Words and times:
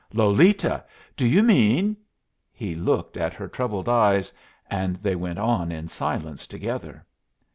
"Lolita! 0.15 0.83
do 1.15 1.27
you 1.27 1.43
mean" 1.43 1.95
He 2.51 2.73
looked 2.73 3.17
in 3.17 3.29
her 3.33 3.47
troubled 3.47 3.87
eyes, 3.87 4.33
and 4.67 4.95
they 4.95 5.15
went 5.15 5.37
on 5.37 5.71
in 5.71 5.87
silence 5.89 6.47
together. 6.47 7.05